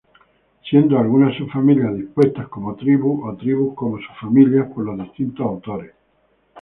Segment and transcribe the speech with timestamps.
[0.67, 5.91] Siendo algunas subfamilias dispuestas como tribus o tribus como subfamilias por los distintos autores.